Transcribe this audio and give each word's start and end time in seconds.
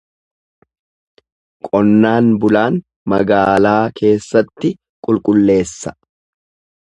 Qonnaan 1.67 2.31
bulaan 2.45 2.79
magaalaa 3.13 3.83
keessatti 4.01 4.71
qulqulleessa. 5.09 5.95